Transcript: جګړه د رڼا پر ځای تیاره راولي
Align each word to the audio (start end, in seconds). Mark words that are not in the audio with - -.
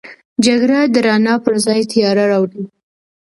جګړه 0.45 0.79
د 0.93 0.95
رڼا 1.05 1.35
پر 1.43 1.55
ځای 1.65 1.81
تیاره 1.91 2.23
راولي 2.31 2.63